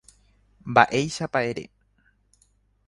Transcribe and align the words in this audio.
Mba'éichapa 0.71 1.41
ere. 1.51 1.65